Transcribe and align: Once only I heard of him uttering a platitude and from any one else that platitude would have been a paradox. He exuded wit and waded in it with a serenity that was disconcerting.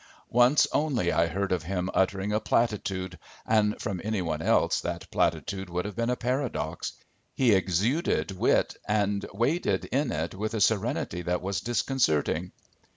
Once 0.31 0.65
only 0.71 1.11
I 1.11 1.27
heard 1.27 1.51
of 1.51 1.61
him 1.61 1.91
uttering 1.93 2.33
a 2.33 2.39
platitude 2.39 3.19
and 3.45 3.79
from 3.79 4.01
any 4.03 4.19
one 4.23 4.41
else 4.41 4.81
that 4.81 5.11
platitude 5.11 5.69
would 5.69 5.85
have 5.85 5.95
been 5.95 6.09
a 6.09 6.15
paradox. 6.15 6.93
He 7.35 7.53
exuded 7.53 8.31
wit 8.31 8.77
and 8.87 9.23
waded 9.31 9.85
in 9.85 10.11
it 10.11 10.33
with 10.33 10.55
a 10.55 10.59
serenity 10.59 11.21
that 11.21 11.43
was 11.43 11.61
disconcerting. 11.61 12.51